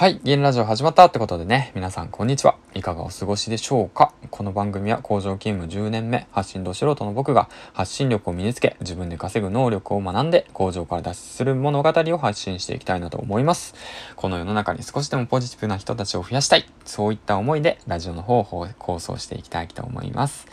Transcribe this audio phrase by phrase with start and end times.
[0.00, 0.18] はい。
[0.24, 2.56] ゲンラジオ始まったってことでね、皆さんこんにちは。
[2.72, 4.14] いかがお過ごしでしょうか？
[4.30, 13.74] この番組は工場勤務10年目、発信度素人の僕が発信力を身につけ、自分で稼ぐ能力を学んで、工場から脱出する物語を発信していきたいなと思います。
[14.16, 16.64] この世の中に少しでもポジティブな人たちを増やしたい。
[16.86, 20.46] そういった思いで、ラジオの方を構想していきたいと思います。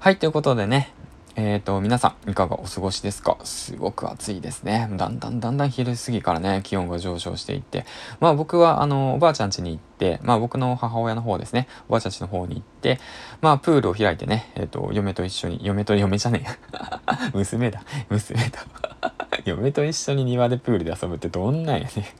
[0.00, 0.16] はい。
[0.16, 0.92] ということでね、
[1.40, 3.38] えっ、ー、と、皆さん、いかがお過ごしですか？
[3.44, 4.88] すごく暑いですね。
[4.96, 7.86] だんだんだんだん昼過ぎからね、気温が上昇していって、
[8.18, 12.98] まあ僕は、あの、おばあちゃん家に行って、まあ僕の母親の方ですね、おばあちゃん家の方に行って、
[13.40, 17.30] まあプールを開いてね、えっ、ー、と、嫁と一緒に、嫁と嫁じゃねえ。
[17.32, 18.58] 娘だ、娘だ。
[19.46, 22.14] 嫁と一緒に庭でプールで遊ぶってどんなんやね。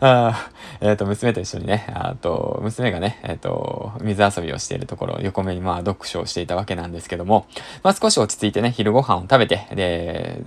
[0.00, 0.50] あ
[0.80, 7.46] えっ、ー、と、娘と一緒にね、あと、娘がね、えっ、ー、と、水遊びをしているところ、横目にまあ、読書をしていたわけなんですけども、
[7.82, 10.42] まあ少し落ち着いてね、昼ご飯を食べて、で、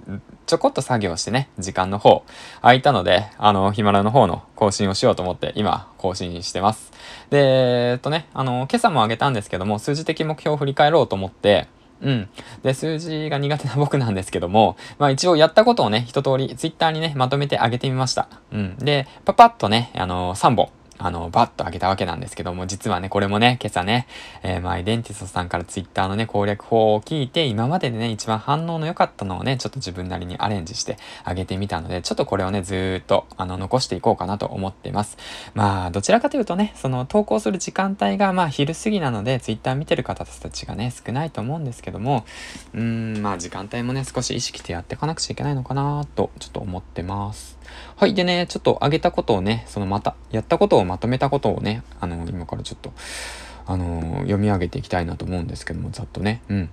[0.45, 2.23] ちょこっと作業してね、時間の方、
[2.62, 6.91] 空いたので、あの、ヒマラの方の更新をしようと思って、今、更新してます。
[7.30, 11.67] で、えっとね、あの、今朝もあげたんですけども、数字的目標を振り返ろうと思って、
[12.02, 12.30] うん。
[12.64, 18.28] で、数字が苦手な僕なんですけども、まあ一応やったことをね、一通りツイッターにね、まとめてあげてみました。
[18.52, 18.78] うん。
[18.78, 24.05] で、パパッとね、あのー、3本あの、バッと上げたわけなんですけども、実はね、これもね、今朝ね、
[24.44, 35.17] えー、まあ、アイデンティストさんからツイッターのね、攻略法を聞いて、今まででね、一番反応の良かったのをね、ちょっと自分なりにアレンジしてあげてみたので、ちょっとこれをね、ずーっと、あの、残していこうかなと思ってます。
[35.53, 42.25] まあ、どちらかというとね、その、投稿する時間帯が、まあ、昼過ぎなので、ツイッター見てる方たちがね、少ないと思うんですけども、
[42.73, 47.58] うーん、まあ、時間帯もね、少し意識してやっていかなくちゃいけないのかなと、ちょっと思ってます。
[47.95, 48.14] はい。
[48.14, 52.92] でね、ちょっと上げたことをね、そのまた、やったことをまとめたことをね、あの、今からちょっと、
[53.68, 56.42] あの、読み上げていきたいなと思うんですけども、ざっとね。
[56.50, 56.70] うん。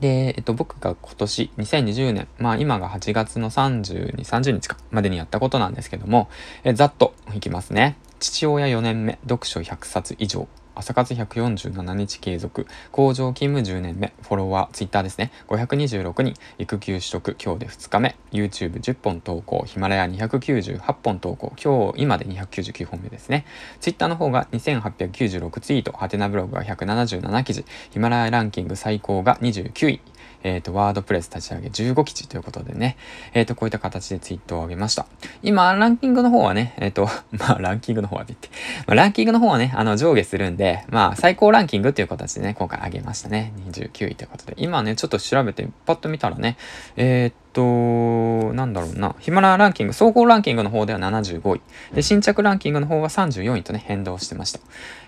[0.00, 6.28] で、えっと、僕が今年、2020年、まあ今が8月の30日、30日か、までにやったことなんですけども、
[6.64, 7.96] えざっといきますね。
[8.20, 23.44] 父親4年目、読書100冊以上、朝活147日継続、工場勤務10年目、フォロワー、ツイッターですね、526人、育休取得、今日で2日目、YouTube10 本投稿、ヒマラヤ298本投稿、今日、今で299本目ですね。
[23.80, 30.00] ツイッターの方が2896ツイート、ハテナブログが177記事、ヒマラヤランキング最高が29位、
[30.42, 32.96] えっ、ー、と、ワードプレス立ち上げ15基地ということでね、
[33.34, 35.06] えっ、ー、と、こういった形でツイートを上げました。
[35.42, 43.52] 今、ランキングの方はね、えっ、ー、と、 まあ、ランキングの方はって言って、まあ、ランキングの方はね、あの、上下するんで、まあ、最高ランキングっていう形でね、今回上げましたね。
[43.70, 44.54] 29位ということで。
[44.56, 46.56] 今ね、ちょっと調べて、パッと見たらね、
[46.96, 51.60] えっと、なんだろうな、ヒマラヤランキング、総合ランキングの方では75位。
[51.94, 54.60] で、新着ランキングの方が34位とね、変動してました。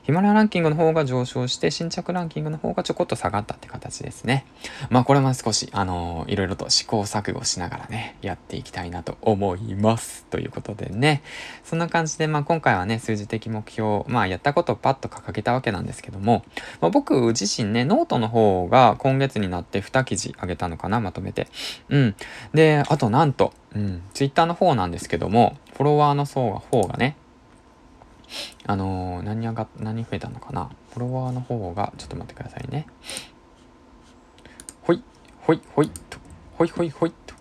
[0.02, 4.46] ヒマラヤランキングの方が上昇して、新着ランキングの方がちょこっと下がったって形ですね。
[4.90, 10.24] まあ、これも少し、あのー、いろいろと試行錯誤しながらね、やっていきたいなと思います。
[10.30, 11.22] ということでね、
[11.62, 16.44] そんな感じで、まあ、今回はね、数字的目標、まあ、やったことをパッと掲げたわけなんですけども、
[16.80, 21.46] まあ、僕自身ね、ノートの方が今月になって2記事上げたのかな、まとめて。
[21.90, 22.16] うん。
[22.54, 27.16] で、あとなんと、うん、ツイッターの方なんですけども、フォロワーの層が、方がね、
[28.66, 30.70] あのー、何上が、何増えたのかな？
[30.94, 32.86] フォロワーの方が、ちょっと待ってくださいね。
[34.82, 35.02] ほい、
[35.40, 36.18] ほい、ほいと、
[36.56, 37.34] ほいほいほいと。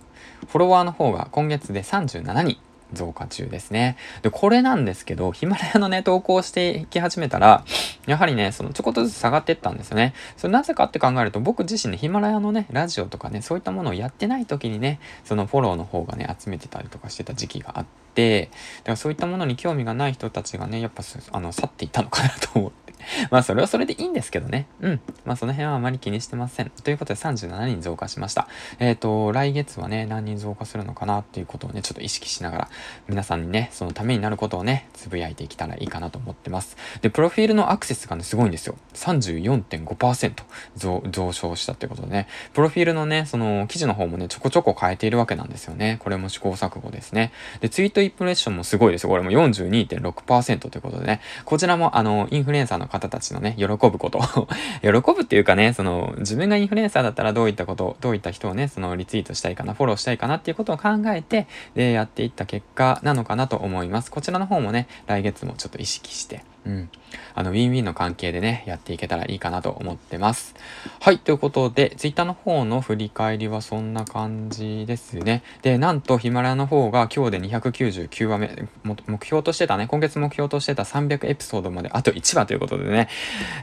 [0.48, 2.58] フォロワーの方が今月で37人。
[2.94, 3.98] 増加中ですね。
[4.22, 7.64] で、これなんですけど、ヒマラヤのね、投稿していき始めたら、
[8.06, 10.14] やはりね、そのちょこっとずつ下がっていったんですよね。
[10.38, 17.86] それなぜかって考えると、僕自身ね、ヒマラヤのね、ラジオとかね、そういったものをやってない時にね、そのフォローの方がね、集めてたりとかしてた時期があっ
[18.16, 22.82] て、だからそういったものに興味がない人たちがね、やっぱ、あの、去っていったのかなと思って。
[23.30, 24.68] まあそれはそれでいいんですけどね。
[24.82, 25.02] うん。
[25.26, 26.70] まあその辺はあまり気にしてません。
[26.70, 28.48] ということで37人増加しました。
[28.80, 32.70] えっ、ー、と、来月はね、何人増加するのかなっていうことをね、ちょっと意識しながら、
[33.08, 36.78] 皆さんにね、そのためになることをね、つぶやいていけたらいいかなと思ってます。
[37.02, 38.76] で、プロフィールのアクセスがね、すごいんですよ。
[38.94, 40.44] 34.5%
[40.76, 45.98] 増増昇したってことでね、プロフィールのね、その記事の方もね、ちょこちょこ変えているわけなんですよね。
[46.00, 47.32] これも試行錯誤ですね。
[47.60, 49.10] で、ツイートインプレッションもすごいですよ。
[49.10, 54.20] これも42.6%ということでね、こちらもあの、インフルエンサーの方たちのね、喜ぶこと
[54.82, 62.71] 喜ぶっていうかね、その、自分がインフルエンサーだったらどういったこと、どういった人をね、そのリツイートしたいかな、フォローしたいかなっていうことを考えて、で、やっていった結果
[63.04, 64.12] なのかなと思います。
[64.12, 66.90] こちらの方もね、来月もちょっと意識して、うん。
[67.34, 70.56] あの、ウィンウィンの関係でね、やっていけたらいいかなと思ってます。
[71.00, 75.42] はい、ということで、ツイッターの方の振り返りはそんな感じですね。
[75.64, 83.10] で、なんとヒマラヤの方が今日で299話目、目標としてたね、今月目標としてた300エピソードまであと1話ということでね、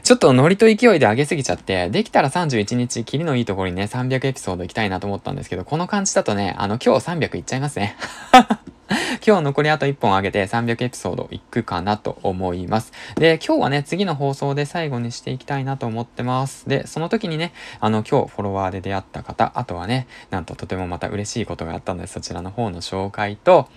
[0.03, 7.95] ちょっとノリと勢いで上げすぎちゃって、できたら31日、キリのいいところにね、300エピソード行きたいなと思ったんですけど、この感じだとね、あの、今日300いっちゃいますね。
[9.25, 12.93] 今日残りあと1本上げて300エピソードいくかなと思います。
[13.15, 16.69] で、今日はね、次の放送で最後にしていきたいなと思ってます。
[16.69, 23.67] で、その時にね、あの、今日フォロワーで出会った方、あとはね、なんととてもまた嬉しいことがあったので、そちらの方の紹介と、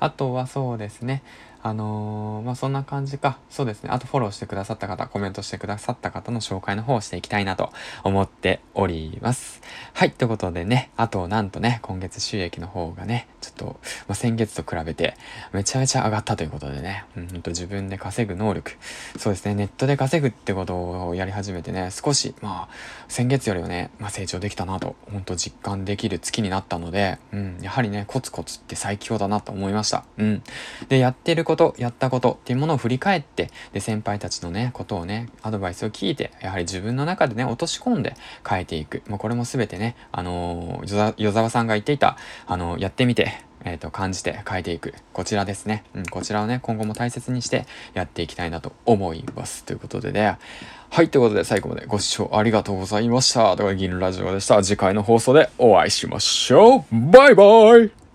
[0.00, 1.22] あとはそうですね、
[1.62, 3.38] あのー、まあ、そんな感じか。
[3.50, 3.90] そうですね。
[3.90, 7.72] あとフォローしてくださった方、コメントしてくださった方の紹介の方をしていきたいなと
[8.04, 9.62] 思っております。
[9.94, 10.12] はい。
[10.12, 13.64] ということでね、あとなんとね、今月収益の方がね、ちょっと、
[14.08, 15.16] まあ、先月と比べて
[15.52, 18.72] めちゃめちゃ上がったということでね、うん、と自分で稼ぐ能力。
[19.18, 19.54] そうですね。
[19.54, 22.74] ネットで稼ぐってことをやり始めてね、少し、まあ、
[23.08, 30.04] 先月よりはね、まあ、成長できたなと、本当実感できる月になったので、うん、やはりね、コツコツって最強だなと思いました。
[30.18, 30.42] うん。
[30.88, 38.14] で、やってることやったことっていうものを振り返ってで先輩たちのねことをねアドバイスを聞いてやはり自分の中でね落とし込んで
[38.46, 44.94] 変えていくもうこれも全てねあのー、与沢さんが言っていたあのー、やってみてえっ、ー、と、感じて変えていく。
[45.12, 45.82] こちらですね。
[45.92, 49.64] うん、こちらをね、今後も大切にしてやっていきたいなと思います。
[49.64, 50.38] ということでね。
[50.88, 53.40] はい、ということで最後までご視聴ありがとうございました。
[53.40, 54.62] ということで、銀ラジオでした。
[54.62, 56.84] 次回の放送でお会いしましょう。
[56.92, 57.44] バイバ
[57.78, 58.05] イ